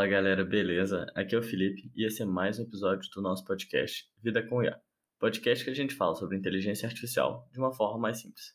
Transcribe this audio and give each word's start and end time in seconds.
Fala 0.00 0.08
galera, 0.08 0.42
beleza? 0.42 1.12
Aqui 1.14 1.34
é 1.34 1.38
o 1.38 1.42
Felipe 1.42 1.92
e 1.94 2.06
esse 2.06 2.22
é 2.22 2.24
mais 2.24 2.58
um 2.58 2.62
episódio 2.62 3.06
do 3.14 3.20
nosso 3.20 3.44
podcast 3.44 4.08
Vida 4.22 4.42
com 4.42 4.62
IA. 4.62 4.80
Podcast 5.18 5.62
que 5.62 5.70
a 5.70 5.74
gente 5.74 5.94
fala 5.94 6.14
sobre 6.14 6.38
inteligência 6.38 6.86
artificial 6.88 7.46
de 7.52 7.58
uma 7.58 7.70
forma 7.70 7.98
mais 7.98 8.18
simples. 8.18 8.54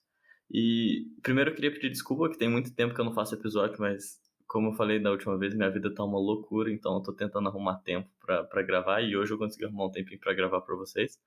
E 0.49 1.05
primeiro 1.21 1.51
eu 1.51 1.53
queria 1.53 1.71
pedir 1.71 1.91
desculpa 1.91 2.31
que 2.31 2.39
tem 2.39 2.49
muito 2.49 2.73
tempo 2.73 2.95
que 2.95 2.99
eu 2.99 3.05
não 3.05 3.13
faço 3.13 3.35
episódio, 3.35 3.79
mas 3.79 4.19
como 4.47 4.69
eu 4.69 4.73
falei 4.73 4.99
da 4.99 5.11
última 5.11 5.37
vez, 5.37 5.53
minha 5.53 5.69
vida 5.69 5.93
tá 5.93 6.03
uma 6.03 6.17
loucura, 6.17 6.73
então 6.73 6.95
eu 6.95 7.03
tô 7.03 7.13
tentando 7.13 7.47
arrumar 7.47 7.77
tempo 7.83 8.09
para 8.19 8.63
gravar 8.63 9.01
e 9.01 9.15
hoje 9.15 9.31
eu 9.31 9.37
consegui 9.37 9.65
arrumar 9.65 9.85
um 9.85 9.91
tempinho 9.91 10.19
para 10.19 10.33
gravar 10.33 10.61
para 10.61 10.75
vocês. 10.75 11.19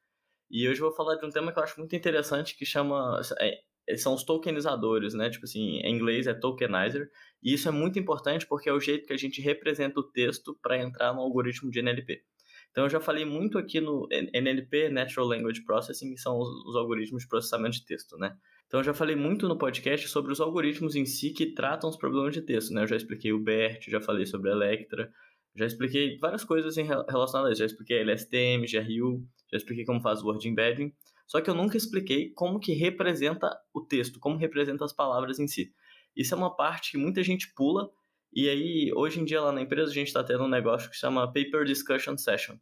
E 0.50 0.68
hoje 0.68 0.80
eu 0.80 0.88
vou 0.88 0.96
falar 0.96 1.14
de 1.14 1.24
um 1.24 1.30
tema 1.30 1.52
que 1.52 1.60
eu 1.60 1.62
acho 1.62 1.78
muito 1.78 1.94
interessante 1.94 2.56
que 2.56 2.66
chama 2.66 3.20
é, 3.38 3.60
são 3.96 4.14
os 4.14 4.24
tokenizadores, 4.24 5.14
né? 5.14 5.30
Tipo 5.30 5.44
assim, 5.44 5.78
em 5.78 5.94
inglês 5.94 6.26
é 6.26 6.34
tokenizer, 6.34 7.08
e 7.42 7.54
isso 7.54 7.68
é 7.68 7.72
muito 7.72 7.98
importante 7.98 8.46
porque 8.46 8.68
é 8.68 8.72
o 8.72 8.80
jeito 8.80 9.06
que 9.06 9.12
a 9.12 9.16
gente 9.16 9.40
representa 9.40 10.00
o 10.00 10.02
texto 10.02 10.58
para 10.62 10.76
entrar 10.76 11.14
no 11.14 11.20
algoritmo 11.20 11.70
de 11.70 11.80
NLP. 11.80 12.22
Então 12.70 12.84
eu 12.84 12.90
já 12.90 13.00
falei 13.00 13.24
muito 13.24 13.58
aqui 13.58 13.80
no 13.80 14.06
NLP, 14.10 14.88
Natural 14.90 15.26
Language 15.26 15.64
Processing, 15.64 16.14
que 16.14 16.20
são 16.20 16.38
os, 16.38 16.48
os 16.66 16.76
algoritmos 16.76 17.22
de 17.22 17.28
processamento 17.28 17.76
de 17.76 17.86
texto, 17.86 18.16
né? 18.18 18.36
Então 18.66 18.80
eu 18.80 18.84
já 18.84 18.92
falei 18.92 19.16
muito 19.16 19.48
no 19.48 19.56
podcast 19.56 20.06
sobre 20.08 20.30
os 20.30 20.40
algoritmos 20.40 20.94
em 20.94 21.06
si 21.06 21.30
que 21.30 21.54
tratam 21.54 21.88
os 21.88 21.96
problemas 21.96 22.34
de 22.34 22.42
texto, 22.42 22.72
né? 22.74 22.82
Eu 22.82 22.86
já 22.86 22.96
expliquei 22.96 23.32
o 23.32 23.38
BERT, 23.38 23.88
já 23.88 24.00
falei 24.00 24.26
sobre 24.26 24.50
a 24.50 24.52
Electra, 24.52 25.10
já 25.56 25.66
expliquei 25.66 26.18
várias 26.18 26.44
coisas 26.44 26.76
em 26.76 26.84
relacionadas 26.84 27.48
a 27.48 27.52
isso, 27.52 27.58
já 27.60 27.66
expliquei 27.66 27.98
LSTM, 28.00 28.66
GRU, 28.66 29.24
já 29.50 29.56
expliquei 29.56 29.84
como 29.84 30.00
faz 30.00 30.22
o 30.22 30.26
word 30.26 30.46
embedding. 30.46 30.92
Só 31.28 31.40
que 31.40 31.48
eu 31.48 31.54
nunca 31.54 31.76
expliquei 31.76 32.30
como 32.30 32.58
que 32.58 32.72
representa 32.72 33.54
o 33.72 33.82
texto, 33.82 34.18
como 34.18 34.38
representa 34.38 34.84
as 34.84 34.92
palavras 34.92 35.38
em 35.38 35.46
si. 35.46 35.70
Isso 36.16 36.34
é 36.34 36.36
uma 36.36 36.56
parte 36.56 36.90
que 36.90 36.98
muita 36.98 37.22
gente 37.22 37.52
pula, 37.54 37.88
e 38.32 38.48
aí, 38.48 38.92
hoje 38.94 39.20
em 39.20 39.24
dia, 39.24 39.40
lá 39.40 39.52
na 39.52 39.62
empresa, 39.62 39.90
a 39.90 39.94
gente 39.94 40.08
está 40.08 40.24
tendo 40.24 40.44
um 40.44 40.48
negócio 40.48 40.90
que 40.90 40.96
chama 40.96 41.26
Paper 41.26 41.64
Discussion 41.64 42.16
Session, 42.16 42.56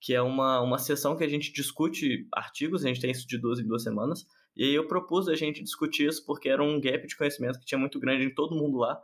que 0.00 0.14
é 0.14 0.22
uma, 0.22 0.60
uma 0.60 0.78
sessão 0.78 1.16
que 1.16 1.24
a 1.24 1.28
gente 1.28 1.52
discute 1.52 2.26
artigos, 2.32 2.84
a 2.84 2.88
gente 2.88 3.00
tem 3.00 3.10
isso 3.10 3.26
de 3.26 3.38
duas 3.38 3.60
em 3.60 3.66
duas 3.66 3.82
semanas, 3.82 4.24
e 4.56 4.64
aí 4.64 4.74
eu 4.74 4.86
propus 4.86 5.28
a 5.28 5.34
gente 5.34 5.62
discutir 5.62 6.08
isso 6.08 6.24
porque 6.26 6.48
era 6.48 6.62
um 6.62 6.80
gap 6.80 7.06
de 7.06 7.16
conhecimento 7.16 7.58
que 7.58 7.64
tinha 7.64 7.78
muito 7.78 7.98
grande 7.98 8.24
em 8.24 8.34
todo 8.34 8.54
mundo 8.54 8.78
lá. 8.78 9.00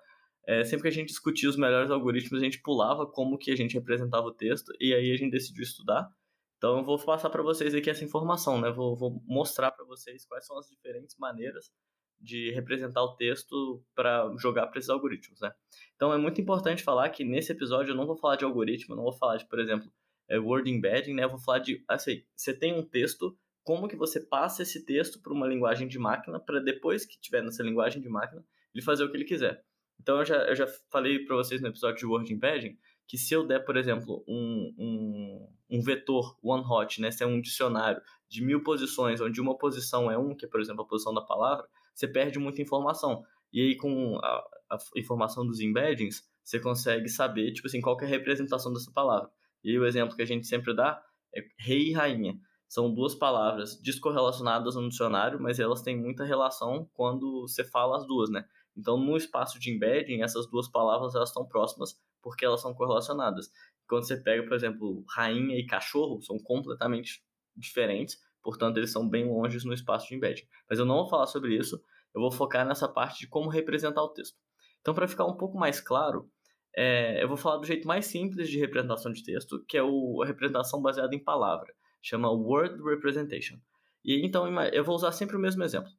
É, 0.47 0.65
sempre 0.65 0.83
que 0.83 0.89
a 0.89 0.93
gente 0.93 1.09
discutia 1.09 1.49
os 1.49 1.57
melhores 1.57 1.91
algoritmos, 1.91 2.41
a 2.41 2.45
gente 2.45 2.61
pulava 2.63 3.07
como 3.07 3.39
que 3.39 3.51
a 3.51 3.57
gente 3.57 3.75
representava 3.75 4.27
o 4.27 4.33
texto, 4.33 4.73
e 4.81 4.95
aí 4.95 5.11
a 5.11 5.17
gente 5.17 5.31
decidiu 5.31 5.63
estudar. 5.63 6.09
Então 6.59 6.79
eu 6.79 6.85
vou 6.85 6.99
passar 6.99 7.31
para 7.31 7.43
vocês 7.43 7.75
aqui 7.75 7.89
essa 7.89 8.05
informação, 8.05 8.61
né? 8.61 8.71
Vou, 8.71 8.97
vou 8.97 9.23
mostrar 9.25 9.71
para 9.71 9.85
vocês 9.85 10.27
quais 10.27 10.45
são 10.45 10.59
as 10.59 10.69
diferentes 10.69 11.17
maneiras 11.17 11.73
de 12.21 12.51
representar 12.51 13.03
o 13.03 13.15
texto 13.15 13.81
para 13.95 14.29
jogar 14.39 14.67
para 14.67 14.79
esses 14.79 14.91
algoritmos, 14.91 15.41
né? 15.41 15.53
Então 15.95 16.13
é 16.13 16.19
muito 16.19 16.41
importante 16.41 16.83
falar 16.83 17.09
que 17.11 17.25
nesse 17.25 17.53
episódio 17.53 17.93
eu 17.93 17.97
não 17.97 18.07
vou 18.07 18.17
falar 18.17 18.35
de 18.37 18.45
algoritmo, 18.45 18.97
não 18.97 19.05
vou 19.05 19.13
falar 19.13 19.37
de, 19.37 19.47
por 19.47 19.61
exemplo, 19.61 19.89
é, 20.29 20.37
word 20.39 20.69
embedding, 20.69 21.15
né? 21.15 21.25
Eu 21.25 21.31
vou 21.31 21.39
falar 21.39 21.61
de, 21.61 21.85
assim, 21.87 22.25
você 22.35 22.53
tem 22.53 22.75
um 22.75 22.83
texto, 22.83 23.39
como 23.63 23.87
que 23.87 23.97
você 23.97 24.21
passa 24.21 24.63
esse 24.63 24.85
texto 24.85 25.23
para 25.23 25.33
uma 25.33 25.47
linguagem 25.47 25.87
de 25.87 25.99
máquina 25.99 26.41
para 26.41 26.59
depois 26.59 27.07
que 27.07 27.21
tiver 27.21 27.43
nessa 27.43 27.63
linguagem 27.63 28.03
de 28.03 28.09
máquina 28.09 28.45
ele 28.75 28.85
fazer 28.85 29.05
o 29.05 29.11
que 29.11 29.17
ele 29.17 29.25
quiser. 29.25 29.65
Então 30.01 30.19
eu 30.19 30.25
já, 30.25 30.37
eu 30.49 30.57
já 30.57 30.67
falei 30.91 31.25
para 31.25 31.37
vocês 31.37 31.61
no 31.61 31.69
episódio 31.69 31.99
de 31.99 32.07
word 32.07 32.33
embedding 32.33 32.77
que 33.09 33.17
se 33.17 33.33
eu 33.33 33.47
der, 33.47 33.61
por 33.61 33.77
exemplo, 33.77 34.23
um, 34.29 34.75
um, 34.79 35.28
um 35.79 35.83
vetor 35.83 36.37
one 36.43 36.65
hot, 36.65 37.01
né, 37.01 37.11
se 37.11 37.23
é 37.23 37.27
um 37.27 37.41
dicionário 37.41 38.03
de 38.29 38.45
mil 38.45 38.63
posições, 38.63 39.21
onde 39.21 39.41
uma 39.41 39.57
posição 39.57 40.11
é 40.11 40.19
um, 40.19 40.35
que 40.35 40.45
é, 40.45 40.49
por 40.49 40.61
exemplo, 40.61 40.83
a 40.83 40.87
posição 40.87 41.15
da 41.15 41.23
palavra, 41.23 41.67
você 41.95 42.07
perde 42.07 42.39
muita 42.39 42.61
informação. 42.61 43.25
E 43.53 43.61
aí, 43.61 43.77
com 43.77 44.19
a, 44.23 44.45
a 44.71 44.79
informação 44.97 45.47
dos 45.47 45.61
embeddings, 45.61 46.23
você 46.45 46.61
consegue 46.61 47.09
saber, 47.09 47.53
tipo 47.53 47.67
assim, 47.67 47.81
qual 47.81 47.99
é 48.01 48.05
a 48.05 48.09
representação 48.09 48.73
dessa 48.73 48.91
palavra. 48.93 49.31
E 49.65 49.71
aí, 49.71 49.79
o 49.79 49.87
exemplo 49.87 50.15
que 50.15 50.23
a 50.23 50.27
gente 50.27 50.47
sempre 50.47 50.75
dá 50.75 51.03
é 51.35 51.41
rei 51.59 51.89
e 51.89 51.93
rainha. 51.93 52.39
São 52.69 52.93
duas 52.93 53.15
palavras 53.15 53.81
descorrelacionadas 53.81 54.75
no 54.75 54.89
dicionário, 54.89 55.41
mas 55.41 55.59
elas 55.59 55.81
têm 55.81 55.97
muita 55.97 56.25
relação 56.25 56.89
quando 56.93 57.43
você 57.43 57.65
fala 57.65 57.97
as 57.97 58.07
duas, 58.07 58.29
né? 58.31 58.45
Então, 58.77 58.99
no 58.99 59.17
espaço 59.17 59.59
de 59.59 59.71
embedding, 59.71 60.23
essas 60.23 60.47
duas 60.49 60.69
palavras 60.69 61.15
elas 61.15 61.31
estão 61.31 61.47
próximas, 61.47 61.99
porque 62.23 62.45
elas 62.45 62.61
são 62.61 62.75
correlacionadas. 62.75 63.51
Quando 63.89 64.07
você 64.07 64.17
pega, 64.17 64.43
por 64.43 64.55
exemplo, 64.55 65.05
rainha 65.09 65.57
e 65.57 65.67
cachorro, 65.67 66.21
são 66.21 66.39
completamente 66.39 67.23
diferentes, 67.57 68.19
portanto, 68.43 68.77
eles 68.77 68.93
são 68.93 69.09
bem 69.09 69.27
longe 69.27 69.65
no 69.67 69.73
espaço 69.73 70.09
de 70.09 70.15
embedding. 70.15 70.47
Mas 70.69 70.79
eu 70.79 70.85
não 70.85 70.97
vou 70.97 71.09
falar 71.09 71.27
sobre 71.27 71.57
isso, 71.57 71.83
eu 72.15 72.21
vou 72.21 72.31
focar 72.31 72.67
nessa 72.67 72.89
parte 72.89 73.21
de 73.21 73.27
como 73.29 73.49
representar 73.49 74.03
o 74.03 74.11
texto. 74.11 74.37
Então, 74.81 74.95
para 74.95 75.09
ficar 75.09 75.27
um 75.27 75.37
pouco 75.37 75.59
mais 75.59 75.81
claro, 75.81 76.31
é, 76.77 77.23
eu 77.23 77.29
vou 77.29 77.37
falar 77.37 77.57
do 77.57 77.67
jeito 77.67 77.89
mais 77.89 78.07
simples 78.07 78.49
de 78.49 78.59
representação 78.59 79.11
de 79.11 79.25
texto, 79.25 79.65
que 79.67 79.77
é 79.77 79.83
o, 79.83 80.23
a 80.23 80.27
representação 80.27 80.81
baseada 80.81 81.15
em 81.15 81.23
palavra. 81.23 81.75
Chama 82.03 82.31
Word 82.31 82.83
Representation. 82.83 83.59
E 84.05 84.25
então, 84.25 84.47
eu 84.63 84.85
vou 84.85 84.95
usar 84.95 85.13
sempre 85.13 85.37
o 85.37 85.41
mesmo 85.41 85.63
exemplo. 85.65 85.91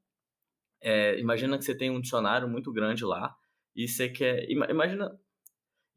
É, 0.82 1.20
imagina 1.20 1.58
que 1.58 1.66
você 1.66 1.76
tem 1.76 1.90
um 1.90 2.00
dicionário 2.00 2.48
muito 2.48 2.72
grande 2.72 3.04
lá, 3.04 3.36
e 3.76 3.88
você 3.88 4.10
quer. 4.10 4.50
Imagina 4.50 5.18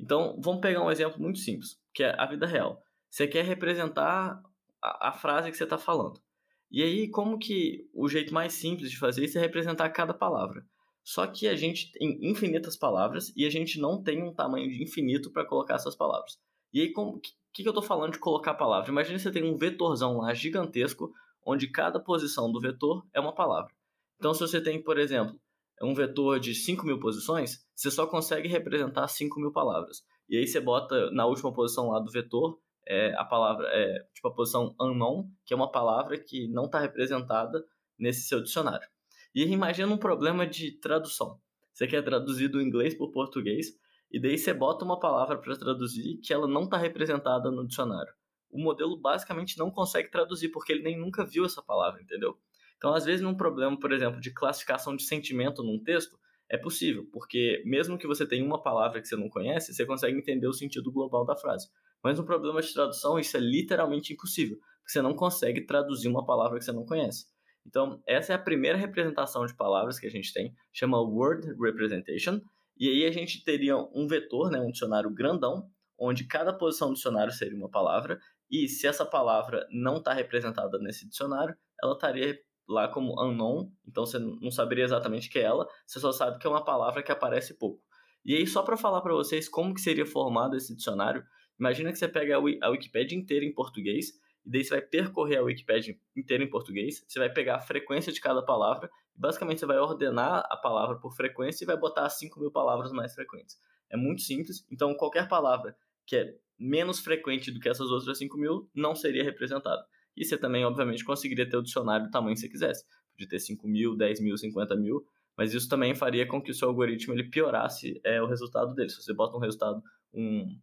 então, 0.03 0.37
vamos 0.41 0.61
pegar 0.61 0.83
um 0.83 0.91
exemplo 0.91 1.21
muito 1.21 1.39
simples, 1.39 1.79
que 1.95 2.03
é 2.03 2.13
a 2.19 2.27
vida 2.27 2.45
real. 2.45 2.83
Você 3.09 3.29
quer 3.29 3.45
representar 3.45 4.43
a, 4.83 5.11
a 5.11 5.13
frase 5.13 5.49
que 5.49 5.57
você 5.57 5.63
está 5.63 5.79
falando. 5.79 6.21
E 6.69 6.83
aí, 6.83 7.09
como 7.09 7.39
que 7.39 7.89
o 7.95 8.09
jeito 8.09 8.35
mais 8.35 8.55
simples 8.55 8.91
de 8.91 8.99
fazer 8.99 9.25
isso 9.25 9.39
é 9.39 9.41
representar 9.41 9.89
cada 9.91 10.13
palavra? 10.13 10.67
Só 11.05 11.25
que 11.29 11.47
a 11.47 11.55
gente 11.55 11.93
tem 11.93 12.19
infinitas 12.21 12.77
palavras 12.77 13.33
e 13.37 13.47
a 13.47 13.51
gente 13.51 13.79
não 13.79 14.03
tem 14.03 14.23
um 14.23 14.35
tamanho 14.35 14.69
de 14.69 14.83
infinito 14.83 15.31
para 15.31 15.45
colocar 15.45 15.75
essas 15.75 15.95
palavras. 15.95 16.37
E 16.73 16.81
aí, 16.81 16.93
o 16.97 17.21
que, 17.21 17.63
que 17.63 17.69
eu 17.69 17.71
estou 17.71 17.83
falando 17.83 18.13
de 18.13 18.19
colocar 18.19 18.55
palavra? 18.55 18.91
Imagina 18.91 19.19
você 19.19 19.31
tem 19.31 19.45
um 19.45 19.57
vetorzão 19.57 20.19
lá 20.19 20.35
gigantesco, 20.35 21.13
onde 21.47 21.69
cada 21.69 22.01
posição 22.01 22.51
do 22.51 22.61
vetor 22.61 23.07
é 23.13 23.21
uma 23.21 23.35
palavra. 23.35 23.73
Então, 24.19 24.35
se 24.35 24.41
você 24.41 24.61
tem, 24.61 24.83
por 24.83 24.99
exemplo, 24.99 25.39
um 25.81 25.95
vetor 25.95 26.39
de 26.39 26.55
5 26.55 26.85
mil 26.85 26.99
posições, 26.99 27.65
você 27.75 27.91
só 27.91 28.07
consegue 28.07 28.49
representar 28.49 29.09
5 29.09 29.41
mil 29.41 29.53
palavras. 29.53 30.03
E 30.29 30.37
aí 30.37 30.47
você 30.47 30.61
bota 30.61 31.11
na 31.11 31.27
última 31.27 31.53
posição 31.53 31.89
lá 31.89 31.99
do 31.99 32.11
vetor 32.11 32.59
é, 32.87 33.15
a 33.15 33.25
palavra, 33.25 33.69
é, 33.69 34.07
tipo 34.13 34.29
a 34.29 34.35
posição 34.35 34.75
unknown, 34.81 35.29
que 35.45 35.55
é 35.55 35.57
uma 35.57 35.71
palavra 35.71 36.19
que 36.19 36.49
não 36.49 36.65
está 36.65 36.81
representada 36.81 37.65
nesse 37.99 38.23
seu 38.23 38.43
dicionário. 38.43 38.89
E 39.35 39.45
imagina 39.45 39.93
um 39.93 39.99
problema 39.99 40.47
de 40.47 40.73
tradução. 40.73 41.41
Você 41.73 41.87
quer 41.87 42.03
traduzir 42.03 42.49
do 42.49 42.61
inglês 42.61 42.95
para 42.95 43.07
o 43.07 43.11
português, 43.11 43.69
e 44.11 44.21
daí 44.21 44.37
você 44.37 44.53
bota 44.53 44.85
uma 44.85 45.01
palavra 45.01 45.39
para 45.39 45.57
traduzir 45.57 46.19
que 46.19 46.35
ela 46.35 46.47
não 46.47 46.65
está 46.65 46.77
representada 46.77 47.51
no 47.51 47.67
dicionário. 47.67 48.13
O 48.51 48.63
modelo 48.63 49.01
basicamente 49.01 49.59
não 49.59 49.71
consegue 49.71 50.11
traduzir, 50.11 50.51
porque 50.51 50.73
ele 50.73 50.83
nem 50.83 50.99
nunca 50.99 51.25
viu 51.25 51.47
essa 51.47 51.63
palavra, 51.63 52.03
entendeu? 52.03 52.37
Então, 52.83 52.95
às 52.95 53.05
vezes, 53.05 53.21
num 53.21 53.37
problema, 53.37 53.79
por 53.79 53.93
exemplo, 53.93 54.21
de 54.21 54.33
classificação 54.33 54.97
de 54.97 55.05
sentimento 55.05 55.63
num 55.63 55.79
texto, 55.79 56.19
é 56.51 56.59
possível, 56.59 57.07
porque 57.13 57.63
mesmo 57.65 57.97
que 57.97 58.09
você 58.09 58.27
tenha 58.27 58.45
uma 58.45 58.61
palavra 58.61 59.01
que 59.01 59.07
você 59.07 59.15
não 59.15 59.29
conhece, 59.29 59.73
você 59.73 59.87
consegue 59.87 60.19
entender 60.19 60.49
o 60.49 60.53
sentido 60.53 60.91
global 60.91 61.25
da 61.25 61.37
frase. 61.37 61.69
Mas 62.03 62.19
no 62.19 62.27
problema 62.27 62.61
de 62.61 62.75
tradução, 62.75 63.21
isso 63.21 63.37
é 63.37 63.41
literalmente 63.41 64.13
impossível, 64.13 64.57
porque 64.57 64.91
você 64.91 65.01
não 65.01 65.15
consegue 65.15 65.65
traduzir 65.65 66.09
uma 66.09 66.27
palavra 66.27 66.59
que 66.59 66.65
você 66.65 66.73
não 66.73 66.85
conhece. 66.85 67.27
Então, 67.65 68.03
essa 68.05 68.33
é 68.33 68.35
a 68.35 68.39
primeira 68.39 68.77
representação 68.77 69.47
de 69.47 69.55
palavras 69.55 70.01
que 70.01 70.09
a 70.09 70.11
gente 70.11 70.33
tem, 70.33 70.53
chama 70.73 71.01
Word 71.01 71.55
Representation, 71.61 72.41
e 72.77 72.89
aí 72.89 73.07
a 73.07 73.13
gente 73.13 73.45
teria 73.45 73.77
um 73.77 74.09
vetor, 74.09 74.51
né, 74.51 74.59
um 74.61 74.73
dicionário 74.73 75.09
grandão, 75.09 75.69
onde 75.97 76.27
cada 76.27 76.53
posição 76.53 76.89
do 76.89 76.95
dicionário 76.95 77.33
seria 77.33 77.57
uma 77.57 77.71
palavra, 77.71 78.19
e 78.51 78.67
se 78.67 78.89
essa 78.89 79.07
palavra 79.07 79.65
não 79.71 79.99
está 79.99 80.13
representada 80.13 80.81
nesse 80.81 81.09
dicionário, 81.09 81.55
ela 81.81 81.93
estaria 81.93 82.37
lá 82.69 82.89
como 82.89 83.21
unknown, 83.21 83.71
então 83.87 84.07
você 84.07 84.19
não 84.19 84.51
saberia 84.51 84.85
exatamente 84.85 85.29
que 85.29 85.39
é 85.39 85.43
ela, 85.43 85.69
você 85.87 86.01
só 86.01 86.13
sabe 86.13 86.39
que 86.39 86.47
é 86.47 86.51
uma 86.51 86.65
palavra 86.65 87.03
que 87.03 87.13
aparece 87.13 87.59
pouco. 87.59 87.83
E 88.25 88.37
aí, 88.37 88.47
só 88.47 88.63
para 88.63 88.77
falar 88.77 89.01
para 89.01 89.13
vocês 89.13 89.49
como 89.49 89.75
que 89.75 89.81
seria 89.81 90.07
formado 90.07 90.57
esse 90.57 90.75
dicionário, 90.75 91.25
imagina 91.59 91.91
que 91.91 91.99
você 91.99 92.09
pega 92.09 92.37
a 92.37 92.69
Wikipédia 92.71 93.17
inteira 93.17 93.45
em 93.45 93.53
português, 93.53 94.11
e 94.45 94.51
daí 94.51 94.65
você 94.65 94.71
vai 94.71 94.83
percorrer 94.83 95.39
a 95.39 95.43
Wikipédia 95.43 95.97
inteira 96.17 96.43
em 96.43 96.51
português, 96.51 97.05
você 97.07 97.19
vai 97.19 97.33
pegar 97.33 97.57
a 97.57 97.61
frequência 97.61 98.13
de 98.13 98.21
cada 98.21 98.43
palavra, 98.43 98.89
e 99.15 99.21
basicamente 99.21 99.61
você 99.61 99.67
vai 99.67 99.79
ordenar 99.79 100.47
a 100.49 100.57
palavra 100.57 100.97
por 100.99 101.15
frequência 101.15 101.65
e 101.65 101.67
vai 101.67 101.77
botar 101.77 102.07
as 102.07 102.19
5 102.19 102.39
mil 102.41 102.51
palavras 102.51 102.93
mais 102.93 103.15
frequentes. 103.15 103.61
É 103.91 103.97
muito 103.97 104.23
simples, 104.23 104.67
então 104.71 104.95
qualquer 104.95 105.29
palavra 105.29 105.77
que 106.07 106.17
é 106.17 106.35
menos 106.59 107.01
frequente 107.01 107.51
do 107.51 107.61
que 107.61 107.69
essas 107.69 107.91
outras 107.91 108.19
5 108.19 108.39
mil 108.39 108.71
não 108.75 108.95
seria 108.95 109.25
representada. 109.25 109.85
E 110.17 110.25
você 110.25 110.37
também, 110.37 110.65
obviamente, 110.65 111.05
conseguiria 111.05 111.49
ter 111.49 111.57
o 111.57 111.63
dicionário 111.63 112.07
do 112.07 112.11
tamanho 112.11 112.35
que 112.35 112.41
você 112.41 112.49
quisesse. 112.49 112.85
Podia 113.13 113.29
ter 113.29 113.41
5 113.41 113.67
mil, 113.67 113.97
10 113.97 114.21
mil, 114.21 114.37
50 114.37 114.77
mil, 114.77 115.05
mas 115.37 115.55
isso 115.55 115.69
também 115.69 115.95
faria 115.95 116.27
com 116.27 116.41
que 116.41 116.51
o 116.51 116.55
seu 116.55 116.69
algoritmo 116.69 117.15
ele 117.15 117.25
piorasse 117.25 118.01
é, 118.05 118.21
o 118.21 118.27
resultado 118.27 118.75
dele. 118.75 118.91
Se 118.91 119.03
você 119.03 119.13
bota 119.13 119.37
um 119.37 119.41
resultado, 119.41 119.83
um, 120.13 120.59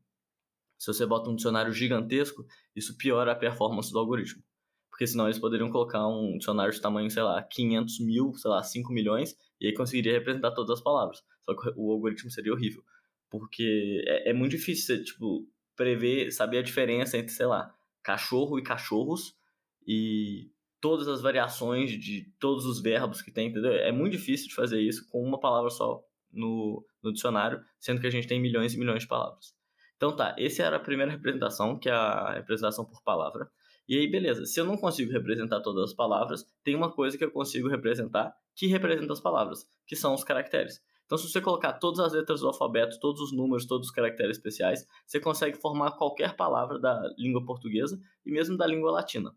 se 0.78 0.88
você 0.88 1.06
bota 1.06 1.30
um 1.30 1.36
dicionário 1.36 1.74
gigantesco, 1.74 2.46
isso 2.75 2.96
piora 2.98 3.31
a 3.31 3.36
performance 3.36 3.92
do 3.92 4.00
algoritmo. 4.00 4.44
Porque 4.90 5.07
senão 5.07 5.25
eles 5.25 5.40
poderiam 5.40 5.72
colocar 5.72 6.06
um 6.07 6.38
dicionário 6.38 6.74
de 6.74 6.81
tamanho, 6.81 7.10
sei 7.10 7.24
lá, 7.24 7.42
500 7.42 8.00
mil, 8.02 8.34
sei 8.36 8.52
lá, 8.52 8.62
5 8.62 8.92
milhões, 8.92 9.36
e 9.60 9.68
aí 9.68 9.74
conseguiria 9.74 10.13
representar 10.13 10.52
todas 10.52 10.78
as 10.78 10.84
palavras. 10.84 11.24
Só 11.45 11.56
que 11.56 11.74
o 11.75 11.92
algoritmo 11.92 12.30
seria 12.30 12.54
horrível. 12.54 12.84
porque 13.30 14.04
é, 14.07 14.31
é 14.31 14.34
muito 14.34 14.52
difícil 14.52 14.98
você, 14.98 15.04
tipo, 15.04 15.48
prever, 15.75 16.31
saber 16.31 16.60
a 16.60 16.62
diferença 16.62 17.18
entre, 17.18 17.31
sei 17.31 17.45
lá, 17.45 17.74
cachorro 18.04 18.60
e 18.60 18.63
cachorros 18.63 19.38
e 19.91 20.51
todas 20.80 21.07
as 21.07 21.19
variações 21.19 21.89
de 21.89 22.31
todos 22.39 22.63
os 22.63 22.80
verbos 22.80 23.24
que 23.24 23.31
tem, 23.31 23.47
entendeu? 23.47 23.71
É 23.71 23.91
muito 23.91 24.12
difícil 24.12 24.47
de 24.47 24.53
fazer 24.53 24.80
isso 24.80 25.09
com 25.09 25.19
uma 25.24 25.39
palavra 25.39 25.71
só 25.71 26.00
no, 26.31 26.86
no 27.01 27.12
dicionário, 27.12 27.59
sendo 27.80 28.00
que 28.00 28.06
a 28.06 28.12
gente 28.12 28.27
tem 28.27 28.39
milhões 28.39 28.75
e 28.75 28.77
milhões 28.77 29.01
de 29.01 29.07
palavras. 29.07 29.51
Então 29.97 30.15
tá, 30.15 30.36
essa 30.38 30.62
era 30.62 30.77
a 30.77 30.80
primeira 30.80 31.12
representação, 31.12 31.75
que 31.80 31.89
é 31.89 31.91
a 31.91 32.33
representação 32.36 32.86
por 32.86 33.01
palavra. 33.01 33.50
E 33.88 33.97
aí, 33.97 34.07
beleza, 34.07 34.45
se 34.45 34.59
eu 34.59 34.65
não 34.65 34.77
consigo 34.77 35.12
representar 35.12 35.59
todas 35.62 35.86
as 35.86 35.95
palavras, 35.95 36.45
tem 36.63 36.75
uma 36.75 36.92
coisa 36.92 37.18
que 37.18 37.25
eu 37.25 37.31
consigo 37.31 37.68
representar 37.68 38.31
que 38.56 38.68
representa 38.68 39.12
as 39.12 39.19
palavras, 39.19 39.68
que 39.88 39.95
são 39.95 40.13
os 40.13 40.24
caracteres. 40.24 40.80
Então, 41.07 41.18
se 41.18 41.27
você 41.27 41.42
colocar 41.42 41.74
todas 41.74 42.00
as 42.00 42.13
letras 42.13 42.42
do 42.42 42.47
alfabeto, 42.47 43.00
todos 43.00 43.19
os 43.19 43.35
números, 43.35 43.65
todos 43.65 43.88
os 43.88 43.92
caracteres 43.92 44.38
especiais, 44.38 44.88
você 45.07 45.19
consegue 45.19 45.57
formar 45.57 45.94
qualquer 45.94 46.35
palavra 46.35 46.77
da 46.77 47.01
língua 47.18 47.44
portuguesa 47.44 48.00
e 48.24 48.31
mesmo 48.31 48.56
da 48.56 48.68
língua 48.68 48.92
latina. 48.92 49.35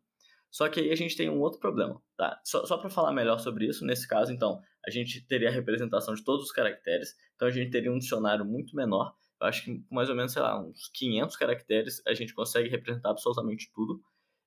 Só 0.52 0.68
que 0.68 0.78
aí 0.78 0.92
a 0.92 0.94
gente 0.94 1.16
tem 1.16 1.30
um 1.30 1.40
outro 1.40 1.58
problema, 1.58 2.00
tá? 2.14 2.38
Só, 2.44 2.66
só 2.66 2.76
para 2.76 2.90
falar 2.90 3.10
melhor 3.10 3.38
sobre 3.38 3.66
isso, 3.66 3.86
nesse 3.86 4.06
caso, 4.06 4.30
então, 4.30 4.60
a 4.86 4.90
gente 4.90 5.26
teria 5.26 5.48
a 5.48 5.52
representação 5.52 6.14
de 6.14 6.22
todos 6.22 6.44
os 6.44 6.52
caracteres, 6.52 7.16
então 7.34 7.48
a 7.48 7.50
gente 7.50 7.70
teria 7.70 7.90
um 7.90 7.98
dicionário 7.98 8.44
muito 8.44 8.76
menor. 8.76 9.14
Eu 9.40 9.46
acho 9.46 9.64
que 9.64 9.82
mais 9.90 10.10
ou 10.10 10.14
menos, 10.14 10.32
sei 10.32 10.42
lá, 10.42 10.60
uns 10.60 10.88
500 10.88 11.36
caracteres 11.36 12.02
a 12.06 12.12
gente 12.12 12.34
consegue 12.34 12.68
representar 12.68 13.10
absolutamente 13.10 13.72
tudo. 13.74 14.00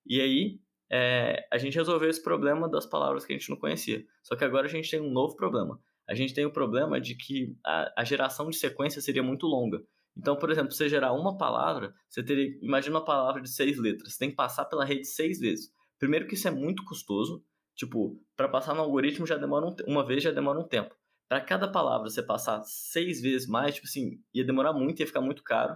E 0.06 0.22
aí, 0.22 0.60
é, 0.92 1.48
a 1.52 1.58
gente 1.58 1.76
resolveu 1.76 2.10
esse 2.10 2.22
problema 2.22 2.70
das 2.70 2.86
palavras 2.86 3.26
que 3.26 3.34
a 3.34 3.38
gente 3.38 3.50
não 3.50 3.58
conhecia. 3.58 4.06
Só 4.22 4.36
que 4.36 4.46
agora 4.46 4.68
a 4.68 4.70
gente 4.70 4.90
tem 4.90 5.02
um 5.02 5.12
novo 5.12 5.36
problema. 5.36 5.82
A 6.08 6.14
gente 6.14 6.36
tem 6.36 6.46
o 6.46 6.52
problema 6.52 7.02
de 7.02 7.16
que 7.16 7.58
a, 7.66 8.02
a 8.02 8.04
geração 8.04 8.50
de 8.50 8.56
sequência 8.56 9.02
seria 9.02 9.24
muito 9.24 9.48
longa. 9.48 9.82
Então, 10.16 10.36
por 10.36 10.50
exemplo, 10.50 10.72
você 10.72 10.88
gerar 10.88 11.12
uma 11.14 11.38
palavra, 11.38 11.94
você 12.08 12.24
teria. 12.24 12.58
Imagina 12.62 12.98
uma 12.98 13.04
palavra 13.06 13.42
de 13.42 13.50
seis 13.50 13.78
letras. 13.78 14.14
Você 14.14 14.20
tem 14.20 14.30
que 14.30 14.36
passar 14.36 14.66
pela 14.66 14.86
rede 14.86 15.06
seis 15.06 15.40
vezes. 15.40 15.74
Primeiro 16.00 16.28
que 16.28 16.36
isso 16.36 16.48
é 16.48 16.52
muito 16.52 16.84
custoso. 16.84 17.44
Tipo, 17.76 18.18
para 18.36 18.48
passar 18.48 18.74
no 18.74 18.82
algoritmo 18.82 19.28
já 19.28 19.38
demora 19.38 19.66
um, 19.66 19.76
uma 19.88 20.06
vez 20.06 20.24
já 20.24 20.32
demora 20.32 20.60
um 20.60 20.68
tempo. 20.68 20.96
Para 21.28 21.42
cada 21.42 21.68
palavra 21.68 22.10
você 22.10 22.24
passar 22.24 22.64
seis 22.64 23.22
vezes 23.22 23.48
mais, 23.48 23.76
tipo 23.76 23.88
assim, 23.88 24.22
ia 24.34 24.46
demorar 24.46 24.74
muito, 24.74 25.00
ia 25.00 25.08
ficar 25.08 25.22
muito 25.22 25.44
caro 25.44 25.76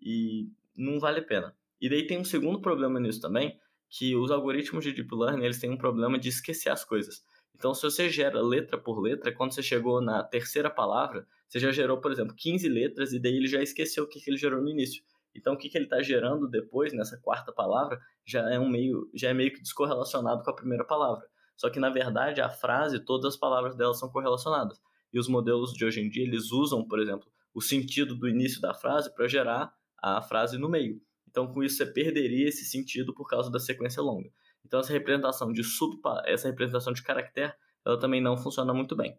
e 0.00 0.48
não 0.76 1.00
vale 1.00 1.20
a 1.20 1.24
pena. 1.24 1.56
E 1.80 1.88
daí 1.88 2.06
tem 2.06 2.18
um 2.18 2.24
segundo 2.24 2.60
problema 2.60 3.00
nisso 3.00 3.20
também, 3.20 3.58
que 3.88 4.14
os 4.14 4.30
algoritmos 4.30 4.84
de 4.84 4.92
deep 4.92 5.12
learning 5.12 5.44
eles 5.44 5.58
têm 5.58 5.70
um 5.70 5.76
problema 5.76 6.18
de 6.18 6.28
esquecer 6.28 6.70
as 6.70 6.84
coisas. 6.84 7.24
Então, 7.60 7.74
se 7.74 7.82
você 7.82 8.08
gera 8.08 8.40
letra 8.40 8.78
por 8.78 9.00
letra, 9.00 9.32
quando 9.34 9.52
você 9.52 9.62
chegou 9.62 10.00
na 10.00 10.22
terceira 10.22 10.70
palavra, 10.70 11.26
você 11.46 11.58
já 11.58 11.70
gerou, 11.72 12.00
por 12.00 12.12
exemplo, 12.12 12.34
15 12.34 12.68
letras 12.68 13.12
e 13.12 13.18
daí 13.18 13.36
ele 13.36 13.48
já 13.48 13.62
esqueceu 13.62 14.04
o 14.04 14.08
que, 14.08 14.22
ele 14.26 14.36
gerou 14.36 14.62
no 14.62 14.70
início. 14.70 15.02
Então, 15.34 15.54
o 15.54 15.56
que, 15.56 15.68
que 15.68 15.78
ele 15.78 15.84
está 15.84 16.02
gerando 16.02 16.48
depois, 16.48 16.92
nessa 16.92 17.18
quarta 17.18 17.52
palavra, 17.52 18.00
já 18.26 18.48
é, 18.50 18.58
um 18.58 18.68
meio, 18.68 19.10
já 19.14 19.30
é 19.30 19.34
meio 19.34 19.52
que 19.52 19.60
descorrelacionado 19.60 20.42
com 20.42 20.50
a 20.50 20.56
primeira 20.56 20.84
palavra. 20.84 21.26
Só 21.56 21.68
que, 21.70 21.78
na 21.78 21.90
verdade, 21.90 22.40
a 22.40 22.48
frase, 22.48 23.04
todas 23.04 23.34
as 23.34 23.38
palavras 23.38 23.76
dela 23.76 23.94
são 23.94 24.10
correlacionadas. 24.10 24.80
E 25.12 25.18
os 25.18 25.28
modelos 25.28 25.72
de 25.72 25.84
hoje 25.84 26.00
em 26.00 26.08
dia, 26.08 26.24
eles 26.24 26.50
usam, 26.52 26.86
por 26.86 26.98
exemplo, 26.98 27.30
o 27.52 27.60
sentido 27.60 28.14
do 28.14 28.28
início 28.28 28.60
da 28.60 28.72
frase 28.74 29.12
para 29.14 29.28
gerar 29.28 29.72
a 30.02 30.22
frase 30.22 30.56
no 30.58 30.68
meio. 30.68 31.00
Então, 31.28 31.46
com 31.52 31.62
isso, 31.62 31.76
você 31.76 31.86
perderia 31.86 32.48
esse 32.48 32.64
sentido 32.64 33.14
por 33.14 33.28
causa 33.28 33.50
da 33.50 33.58
sequência 33.58 34.02
longa. 34.02 34.30
Então, 34.64 34.80
essa 34.80 34.92
representação 34.92 35.52
de 35.52 35.62
sub, 35.62 36.00
essa 36.26 36.48
representação 36.48 36.92
de 36.92 37.02
caractere, 37.02 37.52
ela 37.84 37.98
também 37.98 38.20
não 38.20 38.36
funciona 38.36 38.72
muito 38.74 38.96
bem. 38.96 39.18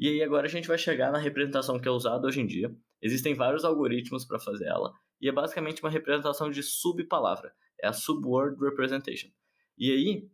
E 0.00 0.08
aí 0.08 0.22
agora 0.22 0.46
a 0.46 0.50
gente 0.50 0.66
vai 0.66 0.78
chegar 0.78 1.12
na 1.12 1.18
representação 1.18 1.78
que 1.78 1.86
é 1.86 1.90
usada 1.90 2.26
hoje 2.26 2.40
em 2.40 2.46
dia. 2.46 2.74
Existem 3.02 3.34
vários 3.34 3.66
algoritmos 3.66 4.24
para 4.24 4.40
fazer 4.40 4.64
ela, 4.64 4.94
e 5.20 5.28
é 5.28 5.32
basicamente 5.32 5.82
uma 5.82 5.90
representação 5.90 6.50
de 6.50 6.62
subpalavra, 6.62 7.52
é 7.78 7.86
a 7.86 7.92
subword 7.92 8.58
representation. 8.58 9.28
E 9.76 9.92
aí, 9.92 10.30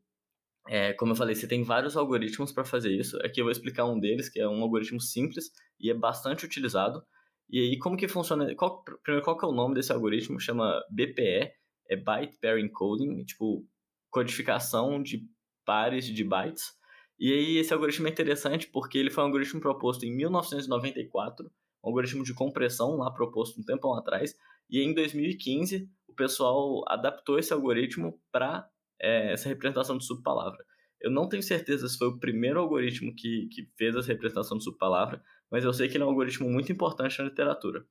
é, 0.69 0.93
como 0.93 1.11
eu 1.11 1.17
falei, 1.17 1.35
você 1.35 1.49
tem 1.49 1.65
vários 1.65 1.97
algoritmos 1.97 2.53
para 2.53 2.65
fazer 2.65 2.93
isso. 2.93 3.17
Aqui 3.25 3.41
eu 3.41 3.45
vou 3.45 3.51
explicar 3.51 3.87
um 3.87 3.99
deles, 3.99 4.29
que 4.29 4.39
é 4.39 4.49
um 4.49 4.63
algoritmo 4.63 5.01
simples 5.01 5.51
e 5.81 5.91
é 5.91 5.95
bastante 5.95 6.45
utilizado. 6.45 7.05
E 7.51 7.59
aí, 7.59 7.77
como 7.77 7.97
que 7.97 8.07
funciona? 8.07 8.55
Qual, 8.55 8.85
primeiro, 9.03 9.25
qual 9.25 9.37
que 9.37 9.45
é 9.45 9.49
o 9.49 9.53
nome 9.53 9.75
desse 9.75 9.93
algoritmo? 9.93 10.39
Chama 10.39 10.81
BPE, 10.91 11.53
é 11.89 11.97
Byte 11.97 12.39
Pair 12.41 12.59
Encoding, 12.59 13.25
tipo, 13.25 13.67
codificação 14.11 15.03
de 15.03 15.29
pares 15.65 16.05
de 16.07 16.23
bytes. 16.23 16.73
E 17.19 17.33
aí 17.33 17.57
esse 17.59 17.73
algoritmo 17.73 18.07
é 18.07 18.11
interessante 18.11 18.69
porque 18.69 18.99
ele 18.99 19.11
foi 19.11 19.23
um 19.23 19.27
algoritmo 19.27 19.61
proposto 19.61 20.05
em 20.05 20.15
1994, 20.15 21.47
um 21.47 21.89
algoritmo 21.89 22.23
de 22.23 22.35
compressão 22.35 22.97
lá 22.97 23.11
proposto 23.11 23.61
um 23.61 23.65
tempão 23.65 23.95
atrás, 23.95 24.35
e 24.69 24.81
em 24.81 24.93
2015 24.93 25.89
o 26.09 26.15
pessoal 26.15 26.83
adaptou 26.89 27.39
esse 27.39 27.53
algoritmo 27.53 28.21
para 28.31 28.69
é, 29.01 29.33
essa 29.33 29.49
representação 29.49 29.97
de 29.97 30.05
subpalavra. 30.05 30.63
Eu 31.01 31.11
não 31.11 31.29
tenho 31.29 31.43
certeza 31.43 31.89
se 31.89 31.99
foi 31.99 32.09
o 32.09 32.19
primeiro 32.19 32.59
algoritmo 32.59 33.15
que, 33.15 33.49
que 33.53 33.69
fez 33.77 33.95
essa 33.95 34.09
representação 34.09 34.59
de 34.59 34.65
subpalavra, 34.65 35.23
mas 35.51 35.65
eu 35.65 35.73
sei 35.73 35.89
que 35.89 35.97
ele 35.97 36.05
é 36.05 36.07
um 36.07 36.11
algoritmo 36.11 36.51
muito 36.51 36.73
importante 36.73 37.19
na 37.19 37.27
literatura. 37.27 37.87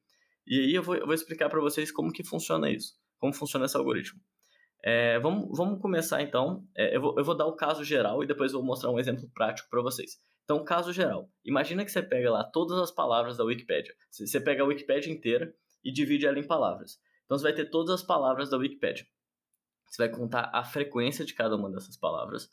E 0.45 0.59
aí 0.59 0.75
eu 0.75 0.83
vou, 0.83 0.95
eu 0.95 1.05
vou 1.05 1.15
explicar 1.15 1.49
para 1.49 1.61
vocês 1.61 1.91
como 1.91 2.11
que 2.11 2.23
funciona 2.23 2.69
isso, 2.69 2.93
como 3.17 3.33
funciona 3.33 3.65
esse 3.65 3.77
algoritmo. 3.77 4.19
É, 4.87 5.17
vamos, 5.17 5.57
vamos 5.57 5.81
começar 5.81 6.21
então. 6.21 6.63
É, 6.77 6.95
eu, 6.95 7.01
vou, 7.01 7.15
eu 7.17 7.23
vou 7.23 7.35
dar 7.35 7.47
o 7.47 7.55
caso 7.55 7.83
geral 7.83 8.23
e 8.23 8.27
depois 8.27 8.51
vou 8.51 8.61
mostrar 8.61 8.91
um 8.91 8.99
exemplo 8.99 9.27
prático 9.33 9.67
para 9.67 9.81
vocês. 9.81 10.19
Então, 10.43 10.63
caso 10.63 10.93
geral. 10.93 11.27
Imagina 11.43 11.83
que 11.83 11.91
você 11.91 12.03
pega 12.03 12.31
lá 12.31 12.43
todas 12.43 12.77
as 12.77 12.91
palavras 12.91 13.35
da 13.35 13.43
Wikipédia. 13.43 13.95
Você 14.11 14.39
pega 14.39 14.61
a 14.61 14.65
Wikipédia 14.65 15.11
inteira 15.11 15.51
e 15.83 15.91
divide 15.91 16.27
ela 16.27 16.37
em 16.37 16.45
palavras. 16.45 16.99
Então, 17.25 17.35
você 17.35 17.45
vai 17.45 17.53
ter 17.53 17.65
todas 17.71 17.95
as 17.95 18.03
palavras 18.03 18.51
da 18.51 18.57
Wikipédia. 18.57 19.07
Você 19.87 20.07
vai 20.07 20.15
contar 20.15 20.51
a 20.53 20.63
frequência 20.63 21.25
de 21.25 21.33
cada 21.33 21.55
uma 21.55 21.71
dessas 21.71 21.97
palavras. 21.97 22.47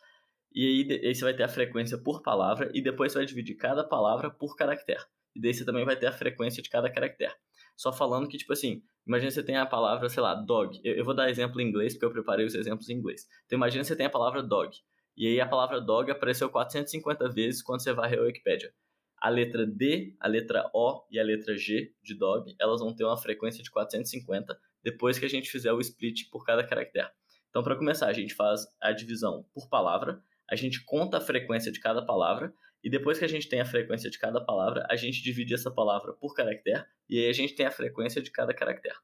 E 0.55 0.89
aí, 0.91 1.07
aí 1.07 1.15
você 1.15 1.25
vai 1.25 1.35
ter 1.35 1.43
a 1.43 1.49
frequência 1.49 1.99
por 1.99 2.23
palavra 2.23 2.71
e 2.73 2.81
depois 2.81 3.13
você 3.13 3.19
vai 3.19 3.27
dividir 3.27 3.57
cada 3.57 3.85
palavra 3.85 4.31
por 4.31 4.57
caractere. 4.57 5.05
E 5.35 5.41
daí 5.41 5.53
você 5.53 5.67
também 5.67 5.85
vai 5.85 5.97
ter 5.97 6.07
a 6.07 6.13
frequência 6.13 6.63
de 6.63 6.71
cada 6.71 6.91
caractere. 6.91 7.35
Só 7.77 7.93
falando 7.93 8.29
que, 8.29 8.39
tipo 8.39 8.53
assim, 8.53 8.83
imagina 9.07 9.31
você 9.31 9.43
tem 9.43 9.57
a 9.57 9.67
palavra, 9.67 10.09
sei 10.09 10.23
lá, 10.23 10.35
dog. 10.35 10.81
Eu, 10.85 10.95
eu 10.95 11.05
vou 11.05 11.15
dar 11.15 11.31
exemplo 11.31 11.61
em 11.61 11.69
inglês, 11.69 11.95
porque 11.95 12.07
eu 12.07 12.11
preparei 12.11 12.47
os 12.47 12.55
exemplos 12.55 12.89
em 12.89 12.95
inglês. 12.95 13.27
Então 13.47 13.57
imagina 13.57 13.85
você 13.85 13.97
tem 13.97 14.07
a 14.07 14.11
palavra 14.11 14.43
dog. 14.43 14.77
E 15.17 15.27
aí 15.27 15.41
a 15.41 15.47
palavra 15.47 15.81
dog 15.81 16.11
apareceu 16.11 16.49
450 16.49 17.29
vezes 17.29 17.63
quando 17.63 17.83
você 17.83 17.93
varreu 17.93 18.23
a 18.23 18.27
Wikipedia. 18.27 18.73
A 19.21 19.29
letra 19.29 19.67
D, 19.67 20.17
a 20.19 20.27
letra 20.27 20.69
O 20.75 21.05
e 21.11 21.21
a 21.21 21.23
letra 21.23 21.57
G 21.57 21.95
de 22.03 22.15
dog, 22.17 22.55
elas 22.61 22.81
vão 22.81 22.95
ter 22.95 23.05
uma 23.05 23.17
frequência 23.17 23.63
de 23.63 23.71
450 23.71 24.59
depois 24.83 25.19
que 25.19 25.25
a 25.25 25.29
gente 25.29 25.49
fizer 25.49 25.73
o 25.73 25.81
split 25.81 26.29
por 26.31 26.45
cada 26.45 26.67
caractere. 26.67 27.09
Então, 27.49 27.63
para 27.63 27.77
começar, 27.77 28.09
a 28.09 28.13
gente 28.13 28.35
faz 28.35 28.67
a 28.81 28.93
divisão 28.93 29.47
por 29.55 29.69
palavra, 29.69 30.23
a 30.51 30.57
gente 30.57 30.83
conta 30.85 31.19
a 31.19 31.21
frequência 31.21 31.71
de 31.71 31.79
cada 31.79 32.05
palavra 32.05 32.53
e 32.83 32.91
depois 32.91 33.19
que 33.19 33.25
a 33.25 33.29
gente 33.29 33.49
tem 33.49 33.61
a 33.61 33.65
frequência 33.65 34.11
de 34.11 34.19
cada 34.19 34.45
palavra, 34.45 34.87
a 34.91 34.97
gente 34.97 35.23
divide 35.23 35.55
essa 35.55 35.71
palavra 35.71 36.13
por 36.15 36.35
caractere 36.35 36.85
e 37.09 37.19
aí 37.19 37.29
a 37.29 37.33
gente 37.33 37.55
tem 37.55 37.67
a 37.67 37.71
frequência 37.71 38.21
de 38.21 38.31
cada 38.31 38.53
caractere. 38.53 38.97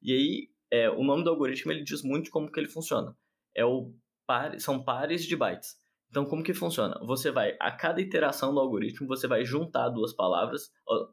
E 0.00 0.12
aí, 0.12 0.50
é, 0.70 0.90
o 0.90 1.02
nome 1.02 1.24
do 1.24 1.30
algoritmo 1.30 1.72
ele 1.72 1.82
diz 1.82 2.02
muito 2.02 2.30
como 2.30 2.50
que 2.50 2.60
ele 2.60 2.68
funciona. 2.68 3.16
É 3.54 3.64
o 3.64 3.92
par, 4.26 4.58
são 4.60 4.82
pares 4.82 5.24
de 5.24 5.34
bytes. 5.34 5.76
Então, 6.08 6.24
como 6.24 6.42
que 6.42 6.54
funciona? 6.54 6.98
Você 7.04 7.30
vai, 7.30 7.56
a 7.60 7.70
cada 7.70 8.00
iteração 8.00 8.54
do 8.54 8.60
algoritmo, 8.60 9.08
você 9.08 9.26
vai 9.26 9.44
juntar 9.44 9.88
duas 9.88 10.12
palavras, 10.12 10.70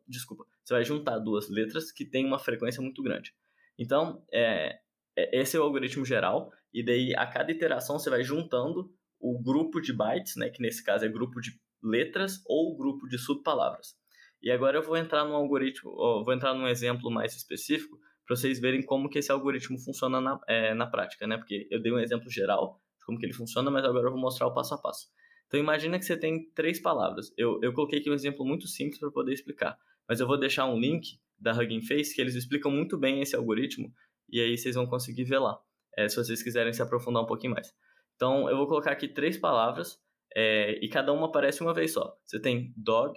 desculpa, 0.07 0.45
você 0.63 0.73
vai 0.73 0.83
juntar 0.83 1.19
duas 1.19 1.49
letras 1.49 1.91
que 1.91 2.05
têm 2.05 2.25
uma 2.25 2.39
frequência 2.39 2.81
muito 2.81 3.01
grande. 3.01 3.33
Então, 3.77 4.23
é, 4.31 4.79
é, 5.17 5.39
esse 5.41 5.57
é 5.57 5.59
o 5.59 5.63
algoritmo 5.63 6.05
geral, 6.05 6.51
e 6.73 6.83
daí 6.83 7.15
a 7.15 7.25
cada 7.25 7.51
iteração 7.51 7.97
você 7.97 8.09
vai 8.09 8.23
juntando 8.23 8.93
o 9.19 9.41
grupo 9.41 9.81
de 9.81 9.93
bytes, 9.93 10.35
né, 10.35 10.49
que 10.49 10.61
nesse 10.61 10.83
caso 10.83 11.05
é 11.05 11.09
grupo 11.09 11.41
de 11.41 11.59
letras 11.83 12.41
ou 12.45 12.75
grupo 12.77 13.07
de 13.07 13.17
subpalavras. 13.17 13.95
E 14.41 14.51
agora 14.51 14.77
eu 14.77 14.83
vou 14.83 14.97
entrar 14.97 15.23
num 15.23 15.35
algoritmo, 15.35 15.91
vou 15.91 16.33
entrar 16.33 16.53
num 16.53 16.67
exemplo 16.67 17.09
mais 17.09 17.35
específico 17.35 17.97
para 18.25 18.35
vocês 18.35 18.59
verem 18.59 18.83
como 18.83 19.09
que 19.09 19.19
esse 19.19 19.31
algoritmo 19.31 19.77
funciona 19.79 20.19
na, 20.19 20.39
é, 20.47 20.73
na 20.73 20.87
prática, 20.87 21.27
né? 21.27 21.37
Porque 21.37 21.67
eu 21.69 21.81
dei 21.81 21.91
um 21.91 21.99
exemplo 21.99 22.29
geral 22.29 22.81
de 22.99 23.05
como 23.05 23.17
que 23.17 23.25
ele 23.25 23.33
funciona, 23.33 23.69
mas 23.69 23.83
agora 23.83 24.07
eu 24.07 24.11
vou 24.11 24.19
mostrar 24.19 24.47
o 24.47 24.53
passo 24.53 24.73
a 24.73 24.77
passo. 24.77 25.07
Então 25.47 25.59
imagina 25.59 25.99
que 25.99 26.05
você 26.05 26.17
tem 26.17 26.49
três 26.53 26.81
palavras. 26.81 27.31
Eu, 27.37 27.59
eu 27.61 27.73
coloquei 27.73 27.99
aqui 27.99 28.09
um 28.09 28.13
exemplo 28.13 28.45
muito 28.45 28.67
simples 28.67 28.99
para 28.99 29.11
poder 29.11 29.33
explicar, 29.33 29.77
mas 30.07 30.19
eu 30.19 30.27
vou 30.27 30.37
deixar 30.37 30.65
um 30.65 30.79
link 30.79 31.19
da 31.37 31.51
Hugging 31.51 31.81
Face 31.81 32.15
que 32.15 32.21
eles 32.21 32.35
explicam 32.35 32.71
muito 32.71 32.97
bem 32.97 33.21
esse 33.21 33.35
algoritmo 33.35 33.93
e 34.29 34.39
aí 34.39 34.57
vocês 34.57 34.75
vão 34.75 34.87
conseguir 34.87 35.25
ver 35.25 35.39
lá, 35.39 35.59
é, 35.97 36.07
se 36.07 36.15
vocês 36.15 36.41
quiserem 36.41 36.73
se 36.73 36.81
aprofundar 36.81 37.21
um 37.21 37.27
pouquinho 37.27 37.53
mais. 37.53 37.73
Então 38.15 38.49
eu 38.49 38.57
vou 38.57 38.67
colocar 38.67 38.91
aqui 38.91 39.07
três 39.07 39.37
palavras 39.37 39.99
é, 40.35 40.79
e 40.83 40.89
cada 40.89 41.13
uma 41.13 41.27
aparece 41.27 41.61
uma 41.61 41.73
vez 41.73 41.93
só. 41.93 42.17
Você 42.25 42.39
tem 42.39 42.73
dog, 42.75 43.13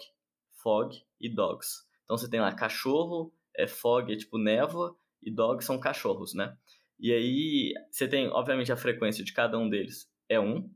fog 0.63 0.95
e 1.21 1.29
dogs. 1.29 1.85
Então 2.05 2.17
você 2.17 2.29
tem 2.29 2.41
lá 2.41 2.55
cachorro, 2.55 3.33
é, 3.57 3.67
fog 3.67 4.13
é 4.13 4.17
tipo 4.17 4.39
névoa 4.39 4.97
e 5.23 5.31
dogs 5.31 5.67
são 5.67 5.81
cachorros, 5.81 6.35
né? 6.35 6.57
E 6.99 7.13
aí 7.13 7.75
você 7.91 8.09
tem, 8.09 8.29
obviamente, 8.29 8.73
a 8.73 8.77
frequência 8.77 9.25
de 9.25 9.33
cada 9.33 9.59
um 9.59 9.69
deles 9.69 10.11
é 10.29 10.41
1. 10.41 10.45
Um, 10.45 10.75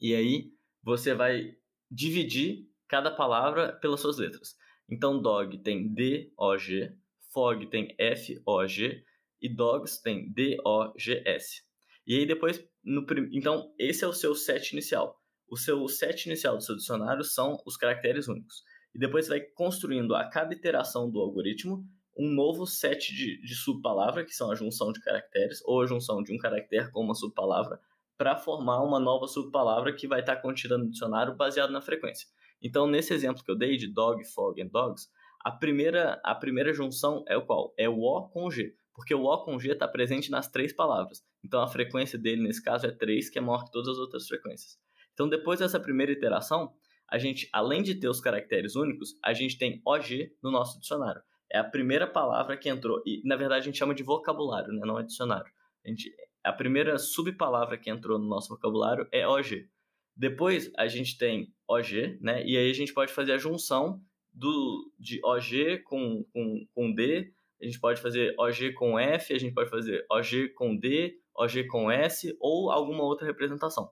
e 0.00 0.14
aí 0.14 0.52
você 0.82 1.14
vai 1.14 1.54
dividir 1.90 2.66
cada 2.86 3.10
palavra 3.10 3.72
pelas 3.72 4.00
suas 4.00 4.18
letras. 4.18 4.56
Então, 4.90 5.20
dog 5.20 5.58
tem 5.58 5.92
D-O-G, 5.92 6.94
fog 7.32 7.66
tem 7.66 7.94
F-O-G 7.98 9.04
e 9.40 9.48
dogs 9.54 10.00
tem 10.02 10.32
D-O-G-S. 10.32 11.62
E 12.06 12.18
aí 12.18 12.26
depois, 12.26 12.64
no, 12.82 13.04
então, 13.32 13.74
esse 13.78 14.02
é 14.02 14.08
o 14.08 14.14
seu 14.14 14.34
set 14.34 14.72
inicial. 14.72 15.20
O 15.48 15.56
seu 15.56 15.88
set 15.88 16.26
inicial 16.26 16.56
do 16.56 16.62
seu 16.62 16.76
dicionário 16.76 17.24
são 17.24 17.56
os 17.64 17.76
caracteres 17.76 18.28
únicos. 18.28 18.62
E 18.94 18.98
depois 18.98 19.24
você 19.24 19.30
vai 19.30 19.40
construindo 19.40 20.14
a 20.14 20.28
cada 20.28 20.52
iteração 20.52 21.10
do 21.10 21.20
algoritmo 21.20 21.84
um 22.18 22.28
novo 22.28 22.66
set 22.66 23.14
de, 23.14 23.40
de 23.40 23.54
subpalavra, 23.54 24.24
que 24.24 24.34
são 24.34 24.50
a 24.50 24.54
junção 24.54 24.92
de 24.92 25.00
caracteres, 25.00 25.62
ou 25.64 25.80
a 25.80 25.86
junção 25.86 26.22
de 26.22 26.34
um 26.34 26.38
caractere 26.38 26.90
com 26.90 27.00
uma 27.00 27.14
subpalavra, 27.14 27.80
para 28.16 28.36
formar 28.36 28.82
uma 28.82 28.98
nova 28.98 29.26
subpalavra 29.28 29.94
que 29.94 30.08
vai 30.08 30.20
estar 30.20 30.36
contida 30.36 30.76
no 30.76 30.90
dicionário 30.90 31.36
baseado 31.36 31.70
na 31.70 31.80
frequência. 31.80 32.28
Então, 32.60 32.86
nesse 32.88 33.14
exemplo 33.14 33.44
que 33.44 33.50
eu 33.50 33.56
dei 33.56 33.76
de 33.76 33.86
dog, 33.86 34.22
fog 34.24 34.60
and 34.60 34.66
dogs, 34.66 35.08
a 35.40 35.52
primeira, 35.52 36.20
a 36.24 36.34
primeira 36.34 36.74
junção 36.74 37.24
é 37.28 37.36
o 37.36 37.46
qual? 37.46 37.72
É 37.78 37.88
o 37.88 38.00
O 38.00 38.28
com 38.28 38.50
G, 38.50 38.74
porque 38.92 39.14
o 39.14 39.22
O 39.22 39.44
com 39.44 39.58
G 39.58 39.70
está 39.70 39.86
presente 39.86 40.30
nas 40.30 40.48
três 40.48 40.72
palavras. 40.72 41.24
Então, 41.44 41.62
a 41.62 41.68
frequência 41.68 42.18
dele, 42.18 42.42
nesse 42.42 42.62
caso, 42.62 42.86
é 42.86 42.90
3, 42.90 43.30
que 43.30 43.38
é 43.38 43.40
maior 43.40 43.64
que 43.64 43.70
todas 43.70 43.88
as 43.88 43.98
outras 43.98 44.26
frequências. 44.26 44.76
Então, 45.18 45.28
depois 45.28 45.58
dessa 45.58 45.80
primeira 45.80 46.12
iteração, 46.12 46.72
a 47.10 47.18
gente, 47.18 47.48
além 47.52 47.82
de 47.82 47.96
ter 47.96 48.08
os 48.08 48.20
caracteres 48.20 48.76
únicos, 48.76 49.18
a 49.24 49.32
gente 49.32 49.58
tem 49.58 49.82
OG 49.84 50.36
no 50.40 50.48
nosso 50.48 50.78
dicionário. 50.78 51.20
É 51.50 51.58
a 51.58 51.64
primeira 51.64 52.06
palavra 52.06 52.56
que 52.56 52.68
entrou, 52.68 53.02
e 53.04 53.20
na 53.24 53.34
verdade 53.34 53.62
a 53.62 53.64
gente 53.64 53.78
chama 53.78 53.96
de 53.96 54.04
vocabulário, 54.04 54.72
né? 54.72 54.80
não 54.86 54.96
é 54.96 55.02
dicionário. 55.02 55.50
A, 55.84 55.88
gente, 55.88 56.14
a 56.44 56.52
primeira 56.52 56.96
subpalavra 56.98 57.76
que 57.76 57.90
entrou 57.90 58.16
no 58.16 58.28
nosso 58.28 58.48
vocabulário 58.48 59.08
é 59.10 59.26
OG. 59.26 59.68
Depois 60.14 60.70
a 60.76 60.86
gente 60.86 61.18
tem 61.18 61.52
OG, 61.66 62.18
né? 62.20 62.46
E 62.46 62.56
aí 62.56 62.70
a 62.70 62.74
gente 62.74 62.94
pode 62.94 63.12
fazer 63.12 63.32
a 63.32 63.38
junção 63.38 64.00
do, 64.32 64.92
de 64.96 65.18
OG 65.24 65.78
com, 65.78 66.24
com, 66.32 66.64
com 66.72 66.94
D, 66.94 67.32
a 67.60 67.64
gente 67.64 67.80
pode 67.80 68.00
fazer 68.00 68.36
OG 68.38 68.72
com 68.74 68.96
F, 68.96 69.34
a 69.34 69.38
gente 69.38 69.52
pode 69.52 69.68
fazer 69.68 70.06
OG 70.08 70.50
com 70.50 70.76
D, 70.76 71.18
OG 71.34 71.64
com 71.64 71.90
S 71.90 72.36
ou 72.38 72.70
alguma 72.70 73.02
outra 73.02 73.26
representação. 73.26 73.90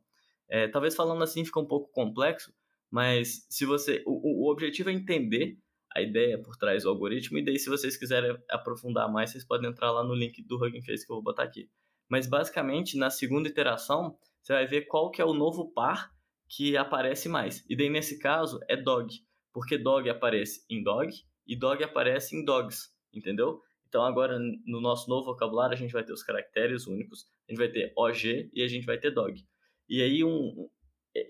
É, 0.49 0.69
talvez 0.69 0.95
falando 0.95 1.23
assim 1.23 1.45
fica 1.45 1.61
um 1.61 1.67
pouco 1.67 1.91
complexo, 1.91 2.53
mas 2.91 3.47
se 3.50 3.65
você 3.65 4.03
o, 4.07 4.47
o 4.47 4.50
objetivo 4.50 4.91
é 4.91 4.93
entender 4.93 5.59
a 5.95 6.03
ideia 6.03 6.38
por 6.41 6.57
trás 6.57 6.83
do 6.83 6.91
algoritmo, 6.91 7.38
e 7.38 7.45
daí 7.45 7.59
se 7.59 7.71
vocês 7.71 7.97
quiserem 7.97 8.37
aprofundar 8.50 9.11
mais, 9.11 9.31
vocês 9.31 9.45
podem 9.45 9.71
entrar 9.71 9.91
lá 9.91 10.05
no 10.05 10.15
link 10.15 10.43
do 10.43 10.57
Hugging 10.57 10.83
Face 10.83 11.07
que 11.07 11.12
eu 11.12 11.17
vou 11.17 11.23
botar 11.23 11.45
aqui. 11.45 11.71
Mas 12.09 12.26
basicamente, 12.26 12.97
na 12.97 13.11
segunda 13.11 13.49
iteração, 13.49 14.17
você 14.43 14.53
vai 14.53 14.67
ver 14.67 14.83
qual 14.83 15.11
que 15.11 15.21
é 15.21 15.25
o 15.25 15.35
novo 15.35 15.73
par 15.73 16.12
que 16.49 16.76
aparece 16.76 17.29
mais. 17.29 17.65
E 17.69 17.76
daí 17.76 17.91
nesse 17.91 18.19
caso 18.19 18.61
é 18.69 18.76
dog, 18.76 19.12
porque 19.53 19.76
dog 19.76 20.09
aparece 20.09 20.65
em 20.71 20.83
dog 20.83 21.12
e 21.47 21.57
dog 21.57 21.83
aparece 21.83 22.37
em 22.37 22.45
dogs, 22.45 22.91
entendeu? 23.12 23.61
Então 23.88 24.05
agora 24.05 24.38
no 24.38 24.81
nosso 24.81 25.09
novo 25.09 25.26
vocabulário 25.26 25.75
a 25.75 25.79
gente 25.79 25.93
vai 25.93 26.05
ter 26.05 26.12
os 26.12 26.23
caracteres 26.23 26.87
únicos, 26.87 27.26
a 27.49 27.53
gente 27.53 27.59
vai 27.59 27.69
ter 27.69 27.93
OG 27.97 28.50
e 28.53 28.62
a 28.62 28.69
gente 28.69 28.85
vai 28.85 28.99
ter 28.99 29.11
dog. 29.11 29.45
E 29.88 30.02
aí 30.02 30.25
um 30.25 30.69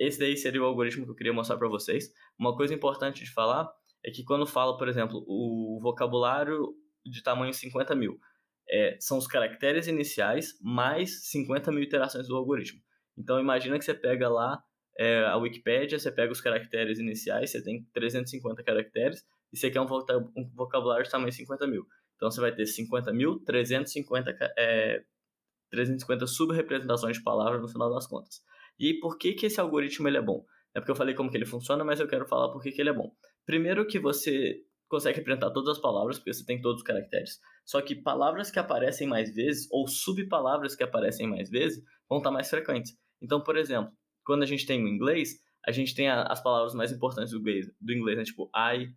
esse 0.01 0.19
daí 0.19 0.37
seria 0.37 0.61
o 0.61 0.65
algoritmo 0.65 1.05
que 1.05 1.11
eu 1.13 1.15
queria 1.15 1.33
mostrar 1.33 1.57
para 1.57 1.69
vocês. 1.69 2.13
Uma 2.39 2.57
coisa 2.57 2.75
importante 2.75 3.23
de 3.23 3.33
falar 3.33 3.71
é 4.05 4.11
que 4.11 4.25
quando 4.25 4.47
fala, 4.47 4.77
por 4.77 4.89
exemplo, 4.89 5.25
o 5.29 5.79
vocabulário 5.81 6.75
de 7.05 7.23
tamanho 7.23 7.53
50 7.53 7.95
mil, 7.95 8.19
é, 8.69 8.97
são 8.99 9.17
os 9.17 9.27
caracteres 9.29 9.87
iniciais 9.87 10.59
mais 10.61 11.29
50 11.31 11.71
mil 11.71 11.83
iterações 11.83 12.27
do 12.27 12.37
algoritmo. 12.37 12.81
Então 13.17 13.39
imagina 13.39 13.79
que 13.79 13.85
você 13.85 13.95
pega 13.95 14.29
lá 14.29 14.61
é, 14.99 15.25
a 15.25 15.37
Wikipédia, 15.37 15.99
você 15.99 16.11
pega 16.11 16.33
os 16.33 16.41
caracteres 16.41 16.99
iniciais, 16.99 17.51
você 17.51 17.63
tem 17.63 17.85
350 17.93 18.63
caracteres, 18.65 19.25
e 19.53 19.57
você 19.57 19.71
quer 19.71 19.81
um 19.81 19.87
vocabulário 20.55 21.05
de 21.05 21.11
tamanho 21.11 21.33
50 21.33 21.67
mil. 21.67 21.87
Então 22.17 22.31
você 22.31 22.41
vai 22.41 22.53
ter 22.53 22.67
50 22.67 23.13
mil, 23.13 23.39
350, 23.41 24.37
é, 24.59 25.03
350 25.71 26.27
subrepresentações 26.27 27.19
de 27.19 27.23
palavras 27.23 27.61
no 27.61 27.69
final 27.69 27.93
das 27.93 28.07
contas. 28.07 28.43
E 28.79 28.95
por 28.95 29.19
que, 29.19 29.33
que 29.33 29.47
esse 29.47 29.61
algoritmo 29.61 30.09
ele 30.09 30.19
é 30.19 30.23
bom? 30.23 30.45
É 30.75 30.81
porque 30.81 30.91
eu 30.91 30.97
falei 30.97 31.15
como 31.15 31.31
que 31.31 31.37
ele 31.37 31.47
funciona, 31.47 31.85
mas 31.85 32.01
eu 32.01 32.09
quero 32.09 32.27
falar 32.27 32.53
por 32.53 32.63
que, 32.63 32.71
que 32.71 32.81
ele 32.81 32.91
é 32.91 32.93
bom. 32.93 33.11
Primeiro 33.47 33.87
que 33.87 33.99
você 33.99 34.61
consegue 34.89 35.19
representar 35.19 35.51
todas 35.51 35.77
as 35.77 35.81
palavras, 35.81 36.19
porque 36.19 36.33
você 36.33 36.45
tem 36.45 36.61
todos 36.61 36.83
os 36.83 36.87
caracteres. 36.87 37.41
Só 37.65 37.81
que 37.81 37.95
palavras 37.95 38.51
que 38.51 38.59
aparecem 38.59 39.09
mais 39.09 39.35
vezes, 39.35 39.67
ou 39.71 39.89
subpalavras 39.89 40.77
que 40.77 40.83
aparecem 40.83 41.27
mais 41.27 41.51
vezes, 41.51 41.83
vão 42.09 42.19
estar 42.19 42.31
mais 42.31 42.49
frequentes. 42.49 42.97
Então, 43.21 43.43
por 43.43 43.57
exemplo, 43.57 43.93
quando 44.25 44.43
a 44.43 44.47
gente 44.47 44.67
tem 44.67 44.85
o 44.85 44.89
inglês, 44.89 45.41
a 45.67 45.73
gente 45.73 45.95
tem 45.95 46.09
a, 46.09 46.23
as 46.25 46.43
palavras 46.43 46.75
mais 46.75 46.93
importantes 46.93 47.33
do 47.33 47.39
inglês, 47.41 47.67
do 47.81 47.93
inglês 47.93 48.19
né? 48.19 48.25
tipo 48.25 48.51
I, 48.55 48.95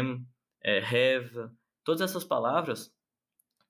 am, 0.00 0.24
é, 0.64 0.78
have. 0.78 1.50
Todas 1.84 2.00
essas 2.00 2.24
palavras, 2.24 2.92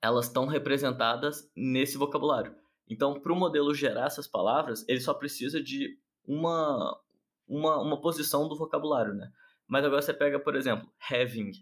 elas 0.01 0.27
estão 0.27 0.47
representadas 0.47 1.51
nesse 1.55 1.99
vocabulário. 1.99 2.55
Então, 2.89 3.21
para 3.21 3.33
o 3.33 3.37
modelo 3.37 3.75
gerar 3.75 4.07
essas 4.07 4.27
palavras, 4.27 4.85
ele 4.89 5.01
só 5.01 5.13
precisa 5.13 5.63
de 5.63 5.99
uma, 6.27 6.99
uma, 7.47 7.81
uma 7.83 8.01
posição 8.01 8.49
do 8.49 8.57
vocabulário, 8.57 9.15
né? 9.15 9.31
Mas 9.67 9.85
agora 9.85 10.01
você 10.01 10.15
pega, 10.15 10.41
por 10.41 10.57
exemplo, 10.57 10.91
having, 11.11 11.53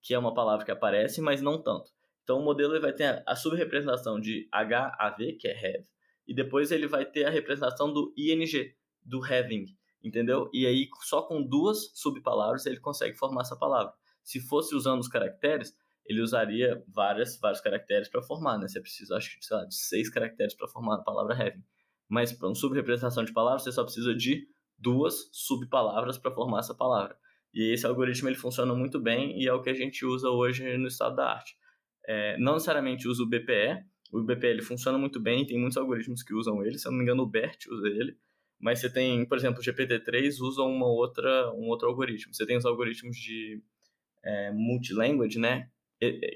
que 0.00 0.14
é 0.14 0.18
uma 0.18 0.32
palavra 0.32 0.64
que 0.64 0.70
aparece, 0.70 1.20
mas 1.20 1.42
não 1.42 1.60
tanto. 1.60 1.90
Então 2.22 2.38
o 2.38 2.44
modelo 2.44 2.80
vai 2.80 2.92
ter 2.92 3.22
a, 3.26 3.34
subrepresentação 3.34 4.20
de 4.20 4.48
HAV, 4.52 5.36
que 5.38 5.48
é 5.48 5.52
have, 5.52 5.88
e 6.26 6.32
depois 6.32 6.70
ele 6.70 6.86
vai 6.86 7.04
ter 7.04 7.24
a 7.24 7.30
representação 7.30 7.92
do 7.92 8.14
ING, 8.16 8.72
do 9.02 9.20
having, 9.24 9.66
entendeu? 10.02 10.48
E 10.52 10.64
aí 10.64 10.88
só 11.02 11.22
com 11.22 11.42
duas 11.42 11.90
subpalavras 11.94 12.66
ele 12.66 12.78
consegue 12.78 13.16
formar 13.16 13.42
essa 13.42 13.56
palavra. 13.56 13.92
Se 14.22 14.38
fosse 14.38 14.76
usando 14.76 15.00
os 15.00 15.08
caracteres, 15.08 15.74
ele 16.06 16.20
usaria 16.20 16.82
várias, 16.88 17.38
vários 17.38 17.60
caracteres 17.60 18.08
para 18.08 18.22
formar, 18.22 18.58
né? 18.58 18.66
Você 18.66 18.80
precisa, 18.80 19.16
acho 19.16 19.38
que, 19.38 19.44
sei 19.44 19.56
lá, 19.56 19.64
de 19.64 19.74
seis 19.74 20.10
caracteres 20.10 20.54
para 20.54 20.68
formar 20.68 20.96
a 20.96 21.02
palavra 21.02 21.34
having. 21.34 21.62
Mas 22.08 22.32
para 22.32 22.48
uma 22.48 22.54
subrepresentação 22.54 23.24
de 23.24 23.32
palavras, 23.32 23.62
você 23.62 23.72
só 23.72 23.84
precisa 23.84 24.14
de 24.14 24.48
duas 24.76 25.28
subpalavras 25.32 26.18
para 26.18 26.32
formar 26.32 26.60
essa 26.60 26.74
palavra. 26.74 27.16
E 27.52 27.72
esse 27.72 27.86
algoritmo 27.86 28.28
ele 28.28 28.36
funciona 28.36 28.74
muito 28.74 29.00
bem 29.00 29.40
e 29.40 29.46
é 29.46 29.52
o 29.52 29.60
que 29.60 29.70
a 29.70 29.74
gente 29.74 30.04
usa 30.04 30.30
hoje 30.30 30.76
no 30.78 30.88
estado 30.88 31.16
da 31.16 31.30
arte. 31.30 31.56
É, 32.06 32.38
não 32.38 32.54
necessariamente 32.54 33.06
usa 33.06 33.22
o 33.22 33.28
BPE, 33.28 33.84
o 34.12 34.22
BPE 34.22 34.46
ele 34.46 34.62
funciona 34.62 34.98
muito 34.98 35.20
bem, 35.20 35.46
tem 35.46 35.58
muitos 35.58 35.76
algoritmos 35.76 36.22
que 36.22 36.34
usam 36.34 36.64
ele, 36.64 36.78
se 36.78 36.86
eu 36.86 36.92
não 36.92 36.98
me 36.98 37.04
engano 37.04 37.22
o 37.22 37.26
BERT 37.26 37.66
usa 37.70 37.88
ele, 37.88 38.16
mas 38.58 38.80
você 38.80 38.92
tem, 38.92 39.24
por 39.24 39.38
exemplo, 39.38 39.60
o 39.60 39.64
GPT-3 39.64 40.40
usa 40.40 40.62
uma 40.62 40.86
outra, 40.86 41.52
um 41.54 41.68
outro 41.68 41.88
algoritmo. 41.88 42.34
Você 42.34 42.44
tem 42.44 42.56
os 42.56 42.66
algoritmos 42.66 43.16
de 43.16 43.62
é, 44.22 44.52
multilanguage, 44.52 45.38
né, 45.38 45.70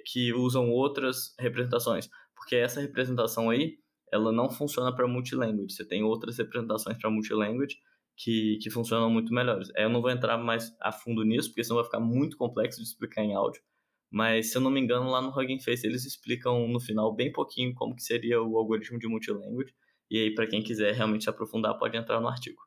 que 0.07 0.33
usam 0.33 0.71
outras 0.71 1.35
representações, 1.39 2.09
porque 2.37 2.57
essa 2.57 2.81
representação 2.81 3.51
aí, 3.51 3.79
ela 4.13 4.31
não 4.31 4.51
funciona 4.51 4.95
para 4.95 5.09
multilanguage. 5.09 5.75
Você 5.75 5.85
tem 5.85 6.03
outras 6.03 6.39
representações 6.39 6.99
para 6.99 7.11
multilanguage 7.11 7.77
que, 8.17 8.59
que 8.63 8.71
funcionam 8.71 9.11
muito 9.11 9.33
melhores. 9.33 9.69
Eu 9.77 9.89
não 9.89 10.01
vou 10.01 10.11
entrar 10.11 10.39
mais 10.39 10.75
a 10.81 10.93
fundo 10.93 11.25
nisso, 11.25 11.49
porque 11.49 11.65
senão 11.65 11.77
vai 11.77 11.85
ficar 11.85 12.01
muito 12.01 12.37
complexo 12.37 12.81
de 12.81 12.87
explicar 12.87 13.23
em 13.25 13.35
áudio. 13.35 13.63
Mas, 14.11 14.53
se 14.53 14.57
eu 14.57 14.63
não 14.63 14.71
me 14.71 14.81
engano, 14.81 15.11
lá 15.11 15.21
no 15.21 15.31
Hugging 15.37 15.59
Face 15.59 15.85
eles 15.87 16.05
explicam 16.05 16.69
no 16.69 16.79
final 16.79 17.13
bem 17.15 17.33
pouquinho 17.33 17.75
como 17.75 17.97
que 17.97 18.03
seria 18.03 18.41
o 18.41 18.57
algoritmo 18.57 18.99
de 18.99 19.09
multilanguage. 19.09 19.75
E 20.11 20.19
aí, 20.19 20.35
para 20.35 20.47
quem 20.47 20.63
quiser 20.63 20.95
realmente 20.95 21.25
se 21.25 21.31
aprofundar, 21.31 21.77
pode 21.77 21.97
entrar 21.97 22.21
no 22.21 22.29
artigo. 22.29 22.63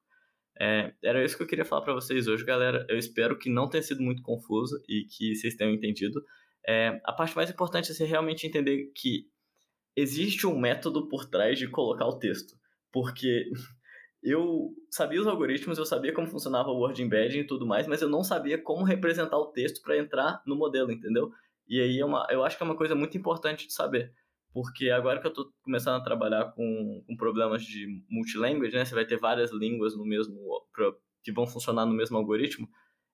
É, 0.60 0.92
era 1.04 1.24
isso 1.24 1.38
que 1.38 1.44
eu 1.44 1.48
queria 1.48 1.64
falar 1.64 1.84
para 1.84 1.94
vocês 1.94 2.28
hoje, 2.28 2.44
galera. 2.44 2.86
Eu 2.90 2.98
espero 2.98 3.38
que 3.38 3.50
não 3.50 3.70
tenha 3.70 3.84
sido 3.84 4.02
muito 4.02 4.22
confuso 4.22 4.82
e 4.90 5.06
que 5.06 5.36
vocês 5.36 5.56
tenham 5.56 5.74
entendido. 5.74 6.22
É, 6.68 7.00
a 7.06 7.14
parte 7.14 7.36
mais 7.36 7.50
importante 7.50 7.92
é 7.92 7.94
você 7.94 8.06
realmente 8.06 8.46
entender 8.46 8.92
que 8.94 9.26
existe 9.96 10.46
um 10.46 10.58
método 10.58 11.08
por 11.08 11.26
trás 11.26 11.58
de 11.58 11.68
colocar 11.68 12.06
o 12.06 12.20
texto. 12.20 12.56
Porque 12.92 13.50
eu 14.22 14.74
sabia 14.92 15.22
os 15.22 15.28
algoritmos, 15.28 15.78
eu 15.78 15.86
sabia 15.86 16.14
como 16.14 16.28
funcionava 16.28 16.70
o 16.70 16.78
word 16.78 17.02
embedding 17.02 17.40
e 17.40 17.48
tudo 17.48 17.66
mais, 17.66 17.88
mas 17.88 18.02
eu 18.02 18.10
não 18.10 18.24
sabia 18.24 18.62
como 18.62 18.84
representar 18.84 19.38
o 19.38 19.48
texto 19.48 19.82
para 19.82 19.98
entrar 19.98 20.44
no 20.46 20.56
modelo, 20.56 20.92
entendeu? 20.92 21.32
E 21.68 21.82
aí 21.82 22.00
é 22.00 22.06
uma, 22.06 22.28
eu 22.30 22.44
acho 22.44 22.58
que 22.58 22.64
é 22.64 22.66
uma 22.66 22.78
coisa 22.78 22.96
muito 22.96 23.18
importante 23.18 23.68
de 23.68 23.74
saber, 23.74 24.14
porque 24.54 24.90
agora 24.90 25.20
que 25.20 25.28
eu 25.28 25.32
estou 25.32 25.52
começando 25.62 26.00
a 26.00 26.04
trabalhar 26.04 26.52
com, 26.54 27.04
com 27.06 27.16
problemas 27.18 27.64
de 27.64 28.04
multilanguage, 28.10 28.76
né, 28.76 28.86
você 28.86 28.96
vai 28.96 29.06
ter 29.06 29.18
várias 29.18 29.52
línguas 29.52 29.96
no 29.96 30.06
mesmo 30.06 30.38
que 31.24 31.32
vão 31.32 31.46
funcionar 31.46 31.86
no 31.86 31.94
mesmo 31.94 32.18
algoritmo, 32.18 32.70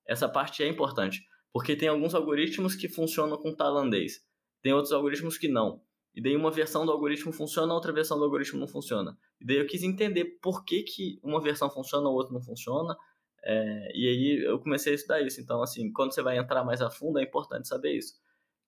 essa 0.05 0.29
parte 0.29 0.63
é 0.63 0.67
importante, 0.67 1.25
porque 1.53 1.75
tem 1.75 1.88
alguns 1.88 2.15
algoritmos 2.15 2.75
que 2.75 2.89
funcionam 2.89 3.38
com 3.38 3.55
tailandês, 3.55 4.25
tem 4.62 4.74
outros 4.74 4.91
algoritmos 4.91 5.38
que 5.38 5.48
não. 5.48 5.81
E 6.15 6.22
daí 6.22 6.36
uma 6.36 6.51
versão 6.51 6.86
do 6.86 6.91
algoritmo 6.91 7.31
funciona, 7.31 7.74
outra 7.74 7.91
versão 7.91 8.17
do 8.17 8.24
algoritmo 8.24 8.60
não 8.60 8.67
funciona. 8.67 9.17
E 9.39 9.45
daí 9.45 9.57
eu 9.57 9.65
quis 9.65 9.83
entender 9.83 10.25
por 10.41 10.63
que, 10.63 10.83
que 10.83 11.19
uma 11.24 11.41
versão 11.41 11.69
funciona, 11.69 12.07
a 12.07 12.12
outra 12.12 12.33
não 12.33 12.41
funciona. 12.41 12.95
É, 13.43 13.91
e 13.95 14.07
aí 14.07 14.43
eu 14.45 14.60
comecei 14.60 14.93
a 14.93 14.95
estudar 14.95 15.22
isso. 15.22 15.41
Então, 15.41 15.62
assim, 15.62 15.91
quando 15.91 16.13
você 16.13 16.22
vai 16.22 16.38
entrar 16.38 16.63
mais 16.63 16.81
a 16.81 16.89
fundo, 16.89 17.19
é 17.19 17.24
importante 17.24 17.67
saber 17.67 17.98
isso. 17.98 18.13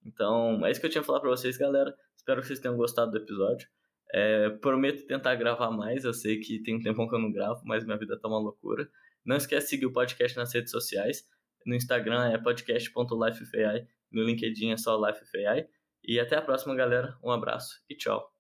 Então, 0.04 0.66
é 0.66 0.72
isso 0.72 0.80
que 0.80 0.86
eu 0.86 0.90
tinha 0.90 1.02
que 1.02 1.08
falar 1.08 1.20
para 1.20 1.30
vocês, 1.30 1.58
galera. 1.58 1.96
Espero 2.16 2.42
que 2.42 2.48
vocês 2.48 2.60
tenham 2.60 2.76
gostado 2.76 3.12
do 3.12 3.18
episódio. 3.18 3.68
É, 4.12 4.50
prometo 4.50 5.06
tentar 5.06 5.36
gravar 5.36 5.72
mais. 5.72 6.04
Eu 6.04 6.14
sei 6.14 6.40
que 6.40 6.62
tem 6.62 6.76
um 6.76 6.82
tempão 6.82 7.08
que 7.08 7.16
eu 7.16 7.20
não 7.20 7.32
gravo, 7.32 7.62
mas 7.64 7.86
minha 7.86 7.98
vida 7.98 8.20
tá 8.20 8.28
uma 8.28 8.40
loucura. 8.40 8.90
Não 9.24 9.36
esquece 9.36 9.68
de 9.68 9.70
seguir 9.70 9.86
o 9.86 9.94
podcast 9.94 10.36
nas 10.36 10.54
redes 10.54 10.72
sociais. 10.72 11.24
No 11.66 11.76
Instagram 11.76 12.32
é 12.32 12.38
podcast.lifefai. 12.38 13.88
No 14.12 14.24
LinkedIn 14.24 14.72
é 14.72 14.78
só 14.78 14.96
lifefai. 14.98 15.68
E 16.04 16.20
até 16.20 16.38
a 16.38 16.42
próxima, 16.42 16.76
galera. 16.76 17.18
Um 17.24 17.32
abraço 17.32 17.82
e 17.90 17.96
tchau. 17.96 18.35